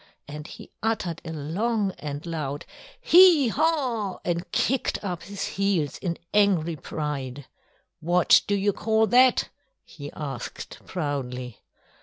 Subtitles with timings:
[0.27, 2.65] and he uttered a long and loud
[2.99, 7.45] "Hee haw!" and kicked up his heels in angry pride.
[7.99, 9.49] "What do you call that?"
[9.85, 11.61] he asked proudly.